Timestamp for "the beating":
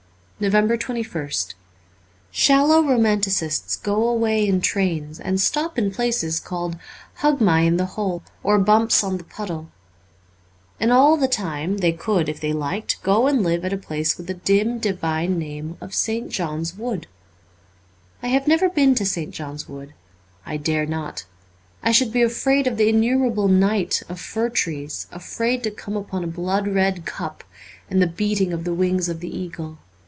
28.01-28.51